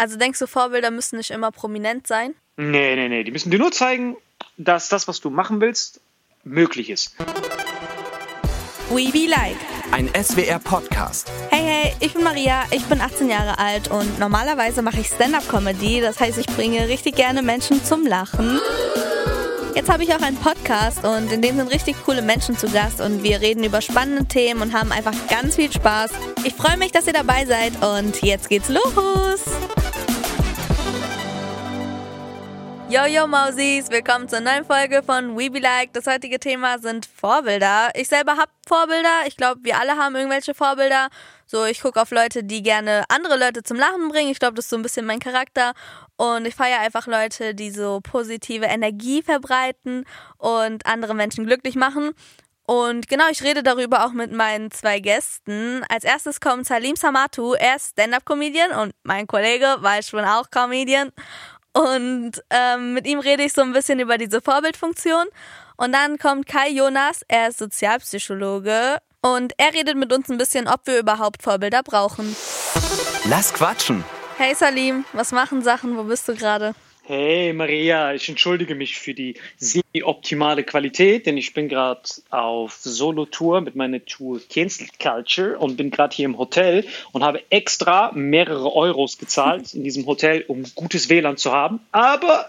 [0.00, 2.34] Also denkst du, Vorbilder müssen nicht immer prominent sein?
[2.56, 3.22] Nee, nee, nee.
[3.22, 4.16] Die müssen dir nur zeigen,
[4.56, 6.00] dass das, was du machen willst,
[6.42, 7.14] möglich ist.
[8.88, 9.58] We Be Like.
[9.90, 11.30] Ein SWR-Podcast.
[11.50, 16.00] Hey, hey, ich bin Maria, ich bin 18 Jahre alt und normalerweise mache ich Stand-Up-Comedy.
[16.00, 18.58] Das heißt, ich bringe richtig gerne Menschen zum Lachen.
[19.74, 23.02] Jetzt habe ich auch einen Podcast und in dem sind richtig coole Menschen zu Gast
[23.02, 26.12] und wir reden über spannende Themen und haben einfach ganz viel Spaß.
[26.44, 29.44] Ich freue mich, dass ihr dabei seid und jetzt geht's los.
[32.90, 35.92] Yo, yo, Mausis, willkommen zur neuen Folge von We Be Like.
[35.92, 37.90] Das heutige Thema sind Vorbilder.
[37.94, 39.26] Ich selber habe Vorbilder.
[39.28, 41.06] Ich glaube, wir alle haben irgendwelche Vorbilder.
[41.46, 44.32] So, ich gucke auf Leute, die gerne andere Leute zum Lachen bringen.
[44.32, 45.72] Ich glaube, das ist so ein bisschen mein Charakter.
[46.16, 50.04] Und ich feiere einfach Leute, die so positive Energie verbreiten
[50.38, 52.10] und andere Menschen glücklich machen.
[52.66, 55.84] Und genau, ich rede darüber auch mit meinen zwei Gästen.
[55.88, 57.54] Als erstes kommt Salim Samatu.
[57.54, 61.12] Er ist Stand-Up-Comedian und mein Kollege war schon auch Comedian.
[61.72, 65.26] Und ähm, mit ihm rede ich so ein bisschen über diese Vorbildfunktion.
[65.76, 68.98] Und dann kommt Kai Jonas, er ist Sozialpsychologe.
[69.22, 72.34] Und er redet mit uns ein bisschen, ob wir überhaupt Vorbilder brauchen.
[73.28, 74.04] Lass quatschen.
[74.38, 75.96] Hey Salim, was machen Sachen?
[75.96, 76.74] Wo bist du gerade?
[77.12, 83.62] Hey Maria, ich entschuldige mich für die semi-optimale Qualität, denn ich bin gerade auf Solo-Tour
[83.62, 88.72] mit meiner Tour Cancel Culture und bin gerade hier im Hotel und habe extra mehrere
[88.72, 92.48] Euros gezahlt in diesem Hotel, um gutes WLAN zu haben, aber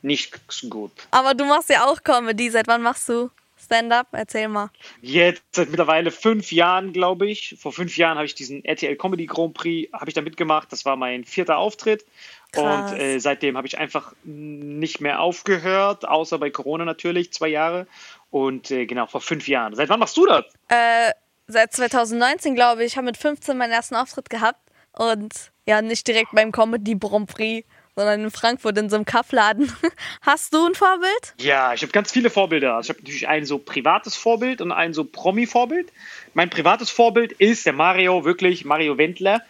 [0.00, 0.92] nicht so gut.
[1.10, 2.48] Aber du machst ja auch Comedy.
[2.48, 3.28] Seit wann machst du
[3.62, 4.06] Stand-up?
[4.12, 4.70] Erzähl mal.
[5.02, 7.56] Jetzt seit mittlerweile fünf Jahren, glaube ich.
[7.60, 10.72] Vor fünf Jahren habe ich diesen RTL Comedy Grand Prix habe ich da mitgemacht.
[10.72, 12.06] Das war mein vierter Auftritt.
[12.52, 12.92] Krass.
[12.92, 17.86] Und äh, seitdem habe ich einfach nicht mehr aufgehört, außer bei Corona natürlich, zwei Jahre.
[18.30, 19.74] Und äh, genau, vor fünf Jahren.
[19.74, 20.44] Seit wann machst du das?
[20.68, 21.12] Äh,
[21.46, 22.92] seit 2019, glaube ich.
[22.92, 24.60] Ich habe mit 15 meinen ersten Auftritt gehabt.
[24.92, 29.72] Und ja, nicht direkt beim Comedy Grand Prix, sondern in Frankfurt in so einem Kaffladen.
[30.22, 31.34] Hast du ein Vorbild?
[31.38, 32.76] Ja, ich habe ganz viele Vorbilder.
[32.76, 35.92] Also ich habe natürlich ein so privates Vorbild und ein so Promi-Vorbild.
[36.34, 39.42] Mein privates Vorbild ist der Mario, wirklich Mario Wendler,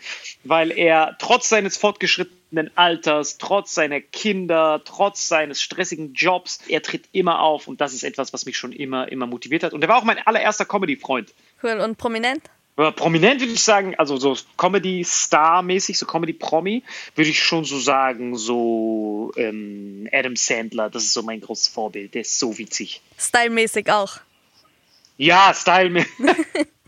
[0.43, 7.05] weil er trotz seines fortgeschrittenen Alters, trotz seiner Kinder, trotz seines stressigen Jobs, er tritt
[7.13, 9.73] immer auf und das ist etwas, was mich schon immer, immer motiviert hat.
[9.73, 11.33] Und er war auch mein allererster Comedy-Freund.
[11.63, 11.79] Cool.
[11.79, 12.43] Und prominent?
[12.75, 16.83] Prominent würde ich sagen, also so Comedy-Star-mäßig, so Comedy-Promi,
[17.15, 22.15] würde ich schon so sagen, so ähm, Adam Sandler, das ist so mein großes Vorbild,
[22.15, 23.03] der ist so witzig.
[23.19, 24.19] Stylmäßig auch.
[25.19, 26.07] Ja, Style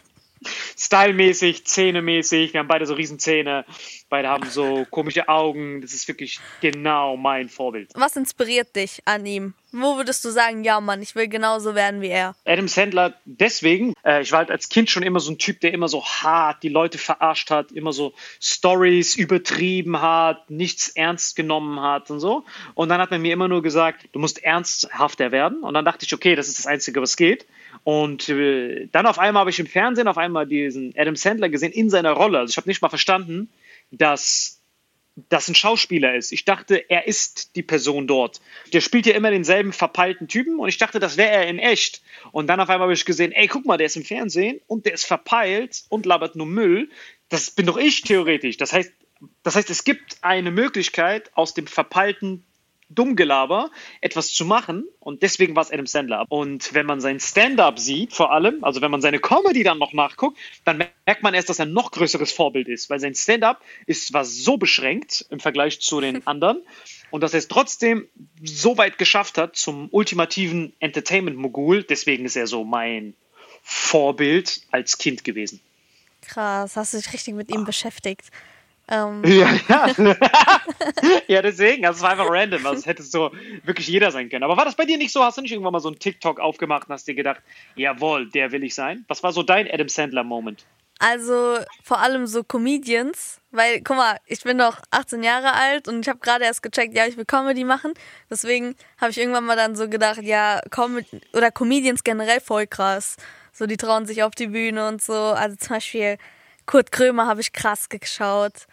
[0.76, 3.64] Stylmäßig, Zähnemäßig, wir haben beide so Riesenzähne,
[4.08, 7.90] beide haben so komische Augen, das ist wirklich genau mein Vorbild.
[7.94, 9.54] Was inspiriert dich an ihm?
[9.76, 12.36] Wo würdest du sagen, ja Mann, ich will genauso werden wie er?
[12.44, 15.72] Adam Sandler deswegen, äh, ich war halt als Kind schon immer so ein Typ, der
[15.72, 21.80] immer so hart die Leute verarscht hat, immer so Stories übertrieben hat, nichts ernst genommen
[21.80, 22.44] hat und so.
[22.74, 25.64] Und dann hat man mir immer nur gesagt, du musst ernsthafter werden.
[25.64, 27.46] Und dann dachte ich, okay, das ist das Einzige, was geht.
[27.84, 31.72] Und äh, dann auf einmal habe ich im Fernsehen auf einmal diesen Adam Sandler gesehen
[31.72, 32.38] in seiner Rolle.
[32.38, 33.50] Also ich habe nicht mal verstanden,
[33.90, 34.60] dass
[35.28, 36.32] das ein Schauspieler ist.
[36.32, 38.40] Ich dachte, er ist die Person dort.
[38.72, 42.02] Der spielt ja immer denselben verpeilten Typen und ich dachte, das wäre er in echt.
[42.32, 44.86] Und dann auf einmal habe ich gesehen, ey, guck mal, der ist im Fernsehen und
[44.86, 46.90] der ist verpeilt und labert nur Müll.
[47.28, 48.56] Das bin doch ich theoretisch.
[48.56, 48.92] Das heißt,
[49.42, 52.44] das heißt, es gibt eine Möglichkeit, aus dem verpeilten
[52.88, 56.26] Dummgelaber etwas zu machen und deswegen war es Adam Sandler.
[56.28, 59.92] Und wenn man sein Stand-up sieht, vor allem, also wenn man seine Comedy dann noch
[59.92, 63.62] nachguckt, dann merkt man erst, dass er ein noch größeres Vorbild ist, weil sein Stand-up
[63.86, 66.62] ist zwar so beschränkt im Vergleich zu den anderen
[67.10, 68.08] und dass er es trotzdem
[68.42, 73.14] so weit geschafft hat zum ultimativen Entertainment-Mogul, deswegen ist er so mein
[73.62, 75.60] Vorbild als Kind gewesen.
[76.22, 78.30] Krass, hast du dich richtig mit ihm beschäftigt.
[78.88, 79.86] Ähm, Ja, ja.
[81.26, 82.66] ja, deswegen, also es war einfach random.
[82.66, 83.30] Also es hätte so
[83.64, 84.44] wirklich jeder sein können.
[84.44, 85.22] Aber war das bei dir nicht so?
[85.22, 87.40] Hast du nicht irgendwann mal so einen TikTok aufgemacht und hast dir gedacht,
[87.76, 89.04] jawohl, der will ich sein?
[89.08, 90.64] Was war so dein Adam Sandler-Moment?
[91.00, 96.00] Also vor allem so Comedians, weil guck mal, ich bin doch 18 Jahre alt und
[96.00, 97.94] ich habe gerade erst gecheckt, ja, ich will Comedy machen.
[98.30, 101.00] Deswegen habe ich irgendwann mal dann so gedacht, ja, Com
[101.32, 103.16] oder Comedians generell voll krass.
[103.52, 105.14] So, die trauen sich auf die Bühne und so.
[105.14, 106.16] Also zum Beispiel
[106.66, 108.66] Kurt Krömer habe ich krass geschaut.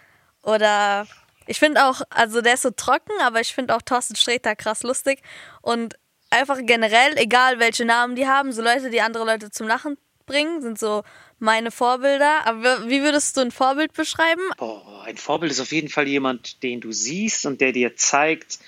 [0.44, 1.08] Oder
[1.48, 4.84] ich finde auch, also der ist so trocken, aber ich finde auch Thorsten Sträter krass
[4.84, 5.22] lustig.
[5.62, 5.96] Und
[6.30, 10.62] einfach generell, egal welche Namen die haben, so Leute, die andere Leute zum Lachen bringen,
[10.62, 11.04] sind so
[11.40, 12.46] meine Vorbilder.
[12.46, 14.42] Aber wie würdest du ein Vorbild beschreiben?
[14.60, 18.60] Oh, ein Vorbild ist auf jeden Fall jemand, den du siehst und der dir zeigt,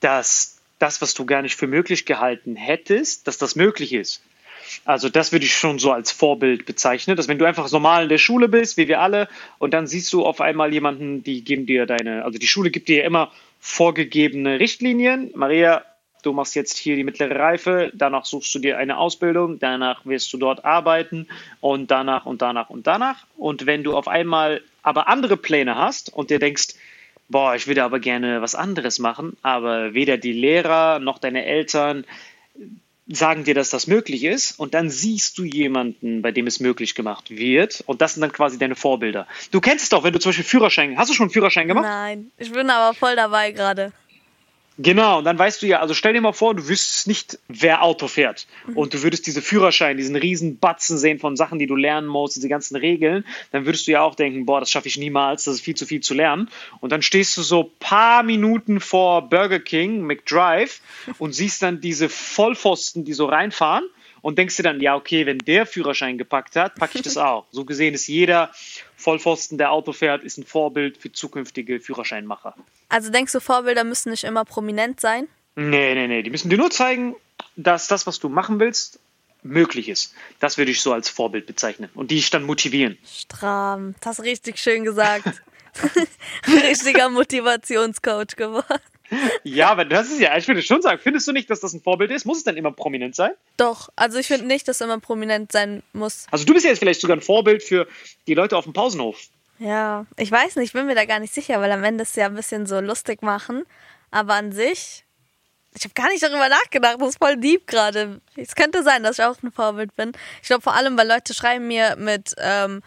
[0.00, 4.22] dass das, was du gar nicht für möglich gehalten hättest, dass das möglich ist.
[4.84, 8.08] Also das würde ich schon so als Vorbild bezeichnen, dass wenn du einfach normal in
[8.08, 9.28] der Schule bist, wie wir alle,
[9.58, 12.88] und dann siehst du auf einmal jemanden, die geben dir deine, also die Schule gibt
[12.88, 15.30] dir ja immer vorgegebene Richtlinien.
[15.34, 15.84] Maria,
[16.22, 20.32] du machst jetzt hier die mittlere Reife, danach suchst du dir eine Ausbildung, danach wirst
[20.32, 21.28] du dort arbeiten
[21.60, 23.26] und danach und danach und danach.
[23.36, 26.68] Und wenn du auf einmal aber andere Pläne hast und dir denkst,
[27.28, 32.04] boah, ich würde aber gerne was anderes machen, aber weder die Lehrer noch deine Eltern
[33.08, 36.94] sagen dir, dass das möglich ist und dann siehst du jemanden, bei dem es möglich
[36.94, 39.26] gemacht wird und das sind dann quasi deine Vorbilder.
[39.50, 41.86] Du kennst es doch, wenn du zum Beispiel Führerschein, hast du schon einen Führerschein gemacht?
[41.86, 43.92] Nein, ich bin aber voll dabei gerade.
[44.80, 47.82] Genau, und dann weißt du ja, also stell dir mal vor, du wüsstest nicht, wer
[47.82, 48.46] Auto fährt.
[48.66, 48.76] Mhm.
[48.76, 52.36] Und du würdest diese Führerschein, diesen riesen Batzen sehen von Sachen, die du lernen musst,
[52.36, 55.56] diese ganzen Regeln, dann würdest du ja auch denken, boah, das schaffe ich niemals, das
[55.56, 56.48] ist viel zu viel zu lernen.
[56.78, 60.80] Und dann stehst du so paar Minuten vor Burger King, McDrive,
[61.18, 63.84] und siehst dann diese Vollpfosten, die so reinfahren
[64.22, 67.46] und denkst dir dann, ja, okay, wenn der Führerschein gepackt hat, packe ich das auch.
[67.50, 68.52] So gesehen ist jeder
[68.96, 72.54] Vollpfosten, der Auto fährt, ist ein Vorbild für zukünftige Führerscheinmacher.
[72.88, 75.28] Also denkst du, Vorbilder müssen nicht immer prominent sein?
[75.56, 76.22] Nee, nee, nee.
[76.22, 77.16] Die müssen dir nur zeigen,
[77.56, 79.00] dass das, was du machen willst,
[79.42, 80.14] möglich ist.
[80.40, 81.90] Das würde ich so als Vorbild bezeichnen.
[81.94, 82.98] Und die dich dann motivieren.
[83.04, 85.42] Strahm, das hast richtig schön gesagt.
[86.46, 88.80] Richtiger Motivationscoach geworden.
[89.42, 91.80] Ja, aber das ist ja, ich würde schon sagen, findest du nicht, dass das ein
[91.80, 92.26] Vorbild ist?
[92.26, 93.30] Muss es dann immer prominent sein?
[93.56, 96.26] Doch, also ich finde nicht, dass es immer prominent sein muss.
[96.30, 97.86] Also du bist ja jetzt vielleicht sogar ein Vorbild für
[98.26, 99.18] die Leute auf dem Pausenhof.
[99.58, 102.14] Ja, ich weiß nicht, ich bin mir da gar nicht sicher, weil am Ende es
[102.14, 103.64] ja ein bisschen so lustig machen.
[104.10, 105.04] Aber an sich,
[105.74, 108.20] ich habe gar nicht darüber nachgedacht, das ist voll deep gerade.
[108.36, 110.12] Es könnte sein, dass ich auch ein Vorbild bin.
[110.42, 112.82] Ich glaube vor allem, weil Leute schreiben mir mit ähm,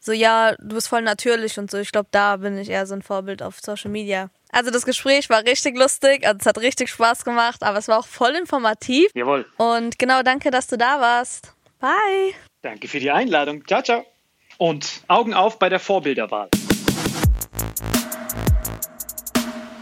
[0.00, 1.78] so, ja, du bist voll natürlich und so.
[1.78, 4.30] Ich glaube, da bin ich eher so ein Vorbild auf Social Media.
[4.52, 7.98] Also das Gespräch war richtig lustig, also es hat richtig Spaß gemacht, aber es war
[7.98, 9.10] auch voll informativ.
[9.14, 9.44] Jawohl.
[9.56, 11.52] Und genau, danke, dass du da warst.
[11.80, 12.34] Bye.
[12.62, 13.66] Danke für die Einladung.
[13.66, 14.15] Ciao, ciao.
[14.58, 16.48] Und Augen auf bei der Vorbilderwahl.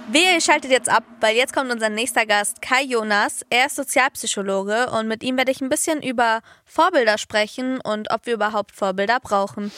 [0.09, 3.44] Wehe, ihr schaltet jetzt ab, weil jetzt kommt unser nächster Gast, Kai Jonas.
[3.50, 8.26] Er ist Sozialpsychologe und mit ihm werde ich ein bisschen über Vorbilder sprechen und ob
[8.26, 9.73] wir überhaupt Vorbilder brauchen.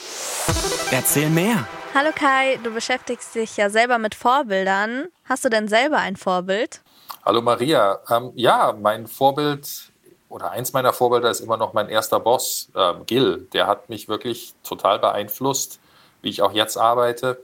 [0.91, 1.67] Erzähl mehr.
[1.95, 5.07] Hallo Kai, du beschäftigst dich ja selber mit Vorbildern.
[5.25, 6.83] Hast du denn selber ein Vorbild?
[7.25, 7.99] Hallo Maria.
[8.11, 9.91] Ähm, ja, mein Vorbild
[10.29, 13.49] oder eins meiner Vorbilder ist immer noch mein erster Boss, ähm, Gil.
[13.53, 15.81] Der hat mich wirklich total beeinflusst,
[16.23, 17.39] wie ich auch jetzt arbeite.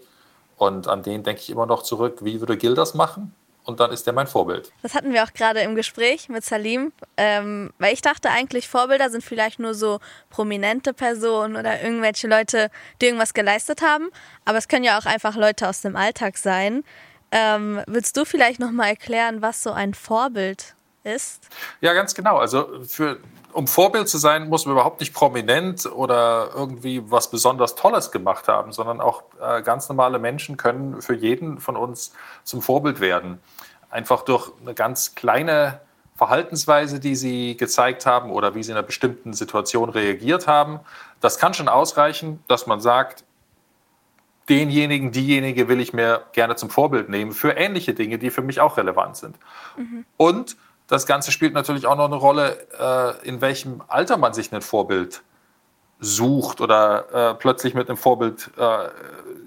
[0.56, 3.34] Und an den denke ich immer noch zurück, wie würde Gil das machen?
[3.64, 4.72] Und dann ist der mein Vorbild.
[4.82, 9.08] Das hatten wir auch gerade im Gespräch mit Salim, ähm, weil ich dachte eigentlich, Vorbilder
[9.08, 10.00] sind vielleicht nur so
[10.30, 12.70] prominente Personen oder irgendwelche Leute,
[13.00, 14.10] die irgendwas geleistet haben.
[14.44, 16.82] Aber es können ja auch einfach Leute aus dem Alltag sein.
[17.30, 20.74] Ähm, willst du vielleicht nochmal erklären, was so ein Vorbild
[21.04, 21.48] ist?
[21.80, 22.38] Ja, ganz genau.
[22.38, 23.18] Also für,
[23.52, 28.48] um Vorbild zu sein, muss man überhaupt nicht prominent oder irgendwie was besonders Tolles gemacht
[28.48, 32.12] haben, sondern auch äh, ganz normale Menschen können für jeden von uns
[32.44, 33.40] zum Vorbild werden.
[33.90, 35.80] Einfach durch eine ganz kleine
[36.16, 40.80] Verhaltensweise, die sie gezeigt haben oder wie sie in einer bestimmten Situation reagiert haben.
[41.20, 43.24] Das kann schon ausreichen, dass man sagt,
[44.48, 48.60] denjenigen, diejenige will ich mir gerne zum Vorbild nehmen für ähnliche Dinge, die für mich
[48.60, 49.36] auch relevant sind.
[49.76, 50.04] Mhm.
[50.16, 54.52] Und das Ganze spielt natürlich auch noch eine Rolle, äh, in welchem Alter man sich
[54.52, 55.22] ein Vorbild
[56.00, 58.88] sucht oder äh, plötzlich mit einem Vorbild äh,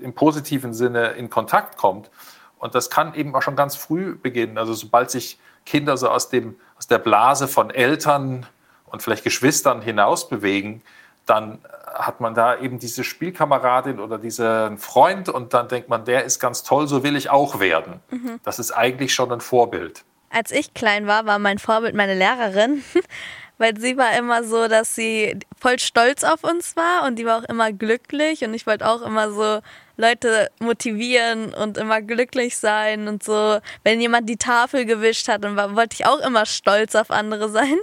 [0.02, 2.10] im positiven Sinne in Kontakt kommt.
[2.58, 4.58] Und das kann eben auch schon ganz früh beginnen.
[4.58, 8.46] Also sobald sich Kinder so aus, dem, aus der Blase von Eltern
[8.86, 10.82] und vielleicht Geschwistern hinaus bewegen,
[11.26, 16.24] dann hat man da eben diese Spielkameradin oder diesen Freund und dann denkt man, der
[16.24, 18.00] ist ganz toll, so will ich auch werden.
[18.10, 18.40] Mhm.
[18.44, 20.04] Das ist eigentlich schon ein Vorbild
[20.36, 22.84] als ich klein war, war mein Vorbild meine Lehrerin,
[23.58, 27.40] weil sie war immer so, dass sie voll stolz auf uns war und die war
[27.40, 29.62] auch immer glücklich und ich wollte auch immer so
[29.98, 33.60] Leute motivieren und immer glücklich sein und so.
[33.86, 37.78] Wenn jemand die Tafel gewischt hat, dann wollte ich auch immer stolz auf andere sein.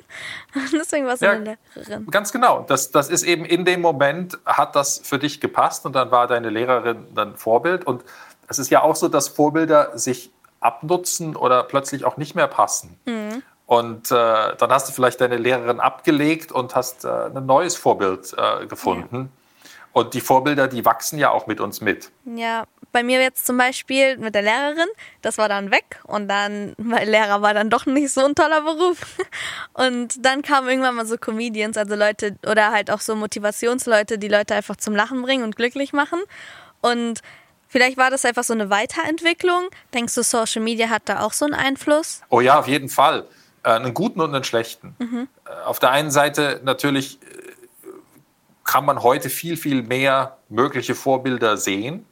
[0.72, 2.06] Deswegen war es ja, eine Lehrerin.
[2.10, 2.66] Ganz genau.
[2.68, 6.26] Das, das ist eben in dem Moment, hat das für dich gepasst und dann war
[6.26, 7.86] deine Lehrerin dann Vorbild.
[7.86, 8.04] Und
[8.46, 10.30] es ist ja auch so, dass Vorbilder sich
[10.62, 12.98] abnutzen oder plötzlich auch nicht mehr passen.
[13.04, 13.42] Mhm.
[13.66, 18.34] Und äh, dann hast du vielleicht deine Lehrerin abgelegt und hast äh, ein neues Vorbild
[18.36, 19.30] äh, gefunden.
[19.32, 19.68] Ja.
[19.92, 22.10] Und die Vorbilder, die wachsen ja auch mit uns mit.
[22.24, 24.88] Ja, bei mir jetzt zum Beispiel mit der Lehrerin,
[25.20, 28.62] das war dann weg und dann, weil Lehrer war dann doch nicht so ein toller
[28.62, 28.98] Beruf.
[29.74, 34.28] Und dann kamen irgendwann mal so Comedians, also Leute oder halt auch so Motivationsleute, die
[34.28, 36.20] Leute einfach zum Lachen bringen und glücklich machen.
[36.82, 37.22] Und
[37.72, 39.70] Vielleicht war das einfach so eine Weiterentwicklung.
[39.94, 42.20] Denkst du, Social Media hat da auch so einen Einfluss?
[42.28, 43.24] Oh ja, auf jeden Fall.
[43.62, 44.94] Äh, einen guten und einen schlechten.
[44.98, 45.26] Mhm.
[45.64, 47.26] Auf der einen Seite natürlich äh,
[48.62, 52.04] kann man heute viel, viel mehr mögliche Vorbilder sehen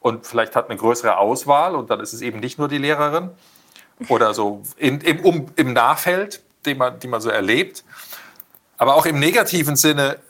[0.00, 3.32] und vielleicht hat eine größere Auswahl und dann ist es eben nicht nur die Lehrerin
[4.08, 7.84] oder so in, im, um, im Nachfeld, den man, die man so erlebt.
[8.78, 10.20] Aber auch im negativen Sinne,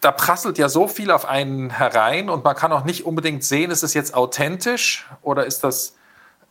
[0.00, 3.70] da prasselt ja so viel auf einen herein und man kann auch nicht unbedingt sehen,
[3.70, 5.96] ist es jetzt authentisch oder ist das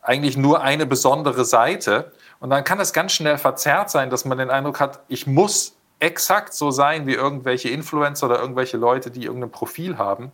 [0.02, 2.12] eigentlich nur eine besondere Seite.
[2.40, 5.76] Und dann kann es ganz schnell verzerrt sein, dass man den Eindruck hat, ich muss
[5.98, 10.30] exakt so sein wie irgendwelche Influencer oder irgendwelche Leute, die irgendein Profil haben.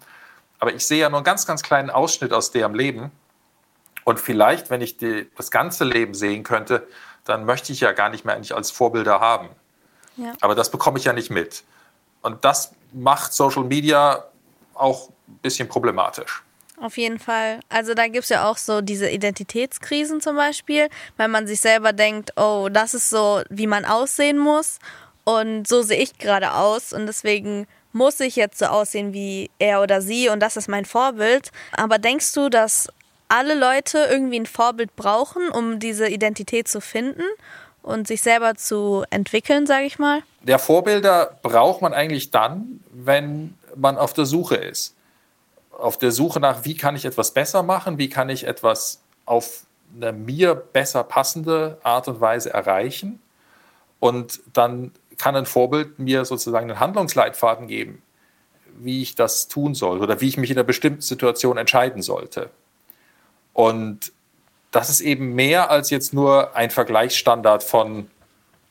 [0.58, 3.10] Aber ich sehe ja nur einen ganz, ganz kleinen Ausschnitt aus deren Leben.
[4.04, 6.86] Und vielleicht, wenn ich die, das ganze Leben sehen könnte,
[7.24, 9.48] dann möchte ich ja gar nicht mehr eigentlich als Vorbilder haben.
[10.16, 10.32] Ja.
[10.40, 11.64] Aber das bekomme ich ja nicht mit.
[12.20, 14.24] Und das macht Social Media
[14.74, 16.42] auch ein bisschen problematisch.
[16.80, 17.60] Auf jeden Fall.
[17.68, 21.92] Also da gibt es ja auch so diese Identitätskrisen zum Beispiel, weil man sich selber
[21.92, 24.78] denkt, oh, das ist so, wie man aussehen muss
[25.22, 29.82] und so sehe ich gerade aus und deswegen muss ich jetzt so aussehen wie er
[29.82, 31.52] oder sie und das ist mein Vorbild.
[31.76, 32.88] Aber denkst du, dass
[33.28, 37.22] alle Leute irgendwie ein Vorbild brauchen, um diese Identität zu finden
[37.84, 40.22] und sich selber zu entwickeln, sage ich mal?
[40.42, 44.96] Der Vorbilder braucht man eigentlich dann, wenn man auf der Suche ist
[45.78, 49.64] auf der Suche nach, wie kann ich etwas besser machen, wie kann ich etwas auf
[49.94, 53.20] eine mir besser passende Art und Weise erreichen.
[54.00, 58.02] Und dann kann ein Vorbild mir sozusagen einen Handlungsleitfaden geben,
[58.78, 62.50] wie ich das tun soll oder wie ich mich in einer bestimmten Situation entscheiden sollte.
[63.52, 64.12] Und
[64.74, 68.10] das ist eben mehr als jetzt nur ein Vergleichsstandard von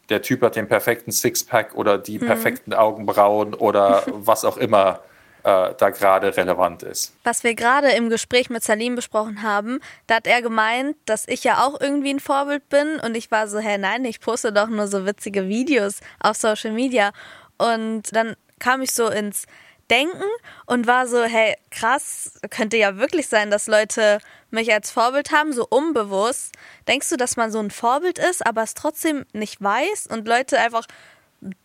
[0.10, 2.26] der Typ hat den perfekten Sixpack oder die mhm.
[2.26, 5.00] perfekten Augenbrauen oder was auch immer
[5.44, 7.14] äh, da gerade relevant ist.
[7.24, 11.46] Was wir gerade im Gespräch mit Salim besprochen haben, da hat er gemeint, dass ich
[11.46, 14.68] ja auch irgendwie ein Vorbild bin und ich war so, hä, nein, ich poste doch
[14.68, 17.12] nur so witzige Videos auf Social Media
[17.58, 19.46] und dann kam ich so ins
[19.90, 20.24] Denken
[20.66, 25.54] und war so, hey, krass, könnte ja wirklich sein, dass Leute mich als Vorbild haben,
[25.54, 26.56] so unbewusst.
[26.88, 30.60] Denkst du, dass man so ein Vorbild ist, aber es trotzdem nicht weiß und Leute
[30.60, 30.86] einfach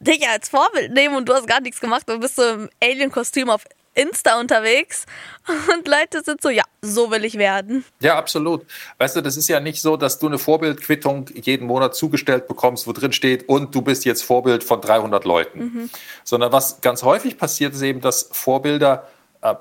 [0.01, 3.51] dich als Vorbild nehmen und du hast gar nichts gemacht und bist so im Alien-Kostüm
[3.51, 3.65] auf
[3.99, 5.07] Insta unterwegs
[5.75, 7.85] und Leute sind so, ja, so will ich werden.
[8.01, 8.65] Ja, absolut.
[8.99, 12.87] Weißt du, das ist ja nicht so, dass du eine Vorbildquittung jeden Monat zugestellt bekommst,
[12.87, 15.59] wo drin steht, und du bist jetzt Vorbild von 300 Leuten.
[15.59, 15.91] Mhm.
[16.25, 19.09] Sondern was ganz häufig passiert, ist eben, dass Vorbilder
[19.43, 19.55] äh,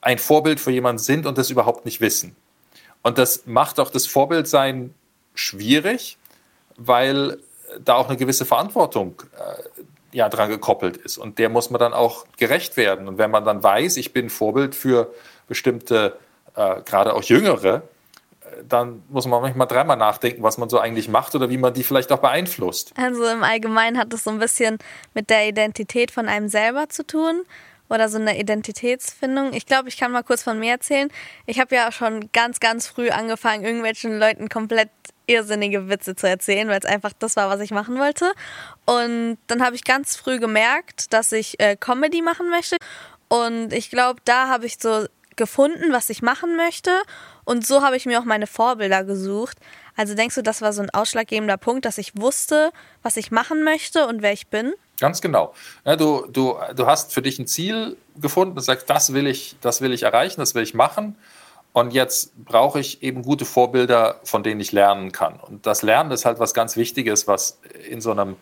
[0.00, 2.36] ein Vorbild für jemanden sind und das überhaupt nicht wissen.
[3.02, 4.94] Und das macht auch das Vorbildsein
[5.34, 6.18] schwierig,
[6.76, 7.38] weil
[7.84, 9.62] da auch eine gewisse Verantwortung äh,
[10.16, 11.18] ja, dran gekoppelt ist.
[11.18, 13.06] Und der muss man dann auch gerecht werden.
[13.06, 15.12] Und wenn man dann weiß, ich bin Vorbild für
[15.46, 16.16] bestimmte,
[16.54, 17.82] äh, gerade auch Jüngere,
[18.40, 21.74] äh, dann muss man manchmal dreimal nachdenken, was man so eigentlich macht oder wie man
[21.74, 22.94] die vielleicht auch beeinflusst.
[22.96, 24.78] Also im Allgemeinen hat es so ein bisschen
[25.12, 27.42] mit der Identität von einem selber zu tun
[27.90, 29.52] oder so eine Identitätsfindung.
[29.52, 31.10] Ich glaube, ich kann mal kurz von mir erzählen.
[31.44, 34.88] Ich habe ja schon ganz, ganz früh angefangen, irgendwelchen Leuten komplett
[35.26, 38.32] irrsinnige Witze zu erzählen, weil es einfach das war, was ich machen wollte.
[38.84, 42.76] Und dann habe ich ganz früh gemerkt, dass ich äh, Comedy machen möchte.
[43.28, 45.06] Und ich glaube, da habe ich so
[45.36, 46.90] gefunden, was ich machen möchte.
[47.44, 49.58] Und so habe ich mir auch meine Vorbilder gesucht.
[49.96, 52.70] Also denkst du, das war so ein ausschlaggebender Punkt, dass ich wusste,
[53.02, 54.74] was ich machen möchte und wer ich bin?
[54.98, 55.54] Ganz genau.
[55.84, 59.56] Ja, du, du, du hast für dich ein Ziel gefunden und sagst, das will ich,
[59.60, 61.16] das will ich erreichen, das will ich machen.
[61.76, 65.38] Und jetzt brauche ich eben gute Vorbilder, von denen ich lernen kann.
[65.38, 68.36] Und das Lernen ist halt was ganz Wichtiges, was in so einem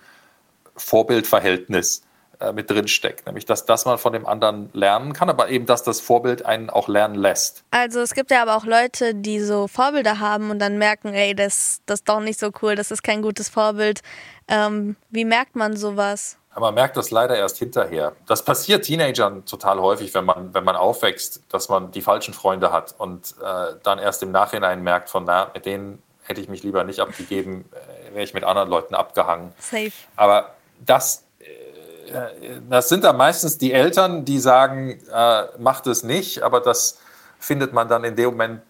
[0.76, 2.04] Vorbildverhältnis
[2.38, 3.26] äh, mit drin steckt.
[3.26, 6.70] Nämlich, dass, dass man von dem anderen lernen kann, aber eben, dass das Vorbild einen
[6.70, 7.64] auch lernen lässt.
[7.72, 11.34] Also es gibt ja aber auch Leute, die so Vorbilder haben und dann merken, ey,
[11.34, 14.02] das, das ist doch nicht so cool, das ist kein gutes Vorbild.
[14.46, 16.38] Ähm, wie merkt man sowas?
[16.54, 18.12] Aber man merkt das leider erst hinterher.
[18.26, 22.72] Das passiert Teenagern total häufig, wenn man, wenn man aufwächst, dass man die falschen Freunde
[22.72, 26.62] hat und äh, dann erst im Nachhinein merkt, von na, mit denen hätte ich mich
[26.62, 29.52] lieber nicht abgegeben, äh, wäre ich mit anderen Leuten abgehangen.
[29.58, 29.90] Safe.
[30.14, 30.54] Aber
[30.86, 36.60] das, äh, das sind dann meistens die Eltern, die sagen, äh, macht es nicht, aber
[36.60, 36.98] das
[37.40, 38.62] findet man dann in dem Moment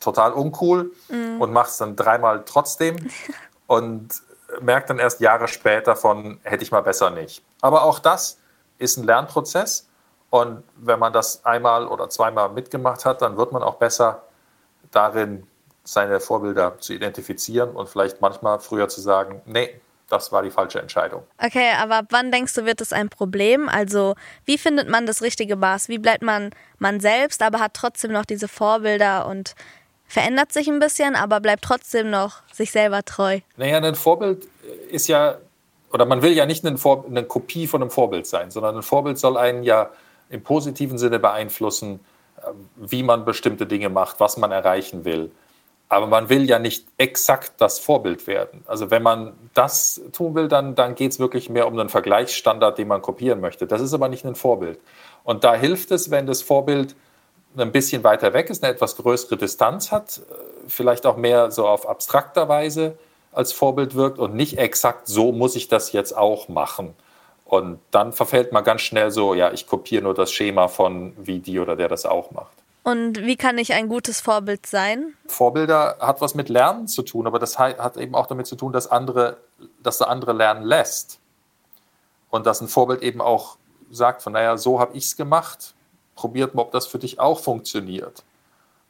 [0.00, 1.40] total uncool mm.
[1.40, 2.96] und macht es dann dreimal trotzdem.
[3.66, 4.08] und
[4.64, 7.44] merkt dann erst Jahre später von, hätte ich mal besser nicht.
[7.60, 8.38] Aber auch das
[8.78, 9.88] ist ein Lernprozess.
[10.30, 14.24] Und wenn man das einmal oder zweimal mitgemacht hat, dann wird man auch besser
[14.90, 15.46] darin,
[15.84, 20.80] seine Vorbilder zu identifizieren und vielleicht manchmal früher zu sagen, nee, das war die falsche
[20.80, 21.24] Entscheidung.
[21.38, 23.68] Okay, aber wann denkst du, wird es ein Problem?
[23.68, 25.88] Also, wie findet man das richtige Maß?
[25.88, 29.54] Wie bleibt man man selbst, aber hat trotzdem noch diese Vorbilder und
[30.14, 33.40] verändert sich ein bisschen, aber bleibt trotzdem noch sich selber treu.
[33.56, 34.46] Naja, ein Vorbild
[34.88, 35.38] ist ja,
[35.92, 38.84] oder man will ja nicht eine, Vor eine Kopie von einem Vorbild sein, sondern ein
[38.84, 39.90] Vorbild soll einen ja
[40.30, 41.98] im positiven Sinne beeinflussen,
[42.36, 42.42] äh,
[42.76, 45.32] wie man bestimmte Dinge macht, was man erreichen will.
[45.88, 48.62] Aber man will ja nicht exakt das Vorbild werden.
[48.66, 52.78] Also wenn man das tun will, dann, dann geht es wirklich mehr um einen Vergleichsstandard,
[52.78, 53.66] den man kopieren möchte.
[53.66, 54.78] Das ist aber nicht ein Vorbild.
[55.24, 56.94] Und da hilft es, wenn das Vorbild
[57.56, 60.20] ein bisschen weiter weg ist, eine etwas größere Distanz hat,
[60.66, 62.98] vielleicht auch mehr so auf abstrakter Weise
[63.32, 66.94] als Vorbild wirkt und nicht exakt so muss ich das jetzt auch machen.
[67.44, 71.40] Und dann verfällt man ganz schnell so, ja, ich kopiere nur das Schema von wie
[71.40, 72.52] die oder der das auch macht.
[72.84, 75.14] Und wie kann ich ein gutes Vorbild sein?
[75.26, 78.72] Vorbilder hat was mit Lernen zu tun, aber das hat eben auch damit zu tun,
[78.72, 79.38] dass andere,
[79.82, 81.18] dass der andere lernen lässt.
[82.28, 83.56] Und dass ein Vorbild eben auch
[83.90, 85.73] sagt, von naja, so habe ich es gemacht,
[86.14, 88.24] probiert mal, ob das für dich auch funktioniert.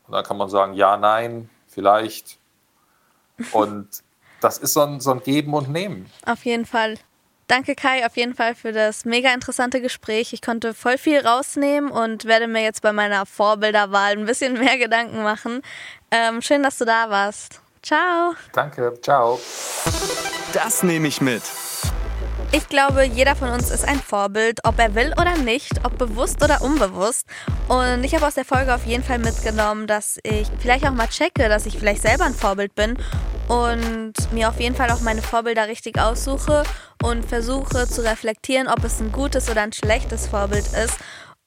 [0.07, 2.39] Und dann kann man sagen, ja, nein, vielleicht.
[3.53, 3.89] Und
[4.41, 6.11] das ist so ein, so ein Geben und Nehmen.
[6.27, 6.97] Auf jeden Fall.
[7.47, 10.33] Danke Kai auf jeden Fall für das mega interessante Gespräch.
[10.33, 14.79] Ich konnte voll viel rausnehmen und werde mir jetzt bei meiner Vorbilderwahl ein bisschen mehr
[14.79, 15.61] Gedanken machen.
[16.11, 17.61] Ähm, schön, dass du da warst.
[17.83, 18.35] Ciao.
[18.53, 19.39] Danke, ciao.
[20.55, 21.43] Das nehme ich mit.
[22.57, 26.41] Ich glaube, jeder von uns ist ein Vorbild, ob er will oder nicht, ob bewusst
[26.41, 27.27] oder unbewusst.
[27.67, 31.09] Und ich habe aus der Folge auf jeden Fall mitgenommen, dass ich vielleicht auch mal
[31.09, 32.97] checke, dass ich vielleicht selber ein Vorbild bin
[33.49, 36.63] und mir auf jeden Fall auch meine Vorbilder richtig aussuche
[37.03, 40.97] und versuche zu reflektieren, ob es ein gutes oder ein schlechtes Vorbild ist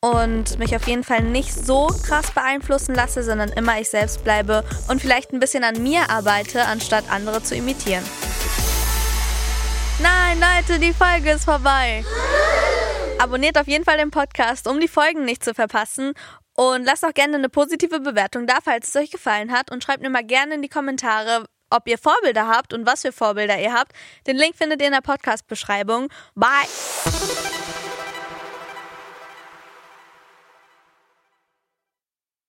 [0.01, 4.65] und mich auf jeden Fall nicht so krass beeinflussen lasse, sondern immer ich selbst bleibe
[4.89, 8.03] und vielleicht ein bisschen an mir arbeite, anstatt andere zu imitieren.
[10.00, 12.04] Nein, Leute, die Folge ist vorbei.
[13.20, 16.13] Abonniert auf jeden Fall den Podcast, um die Folgen nicht zu verpassen.
[16.56, 19.72] Und lasst auch gerne eine positive Bewertung da, falls es euch gefallen hat.
[19.72, 23.12] Und schreibt mir mal gerne in die Kommentare, ob ihr Vorbilder habt und was für
[23.12, 23.94] Vorbilder ihr habt.
[24.27, 26.10] Den Link findet ihr in der Podcast-Beschreibung.
[26.36, 26.48] Bye!